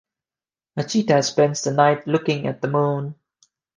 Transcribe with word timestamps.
Hachita 0.75 1.21
spends 1.23 1.61
the 1.61 1.69
night 1.69 2.07
looking 2.07 2.47
at 2.47 2.59
the 2.59 2.67
moon. 2.67 3.13